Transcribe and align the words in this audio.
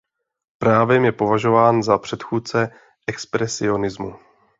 Právem 0.57 1.05
je 1.05 1.11
považován 1.11 1.83
za 1.83 1.97
předchůdce 1.97 2.71
expresionismu. 3.07 4.15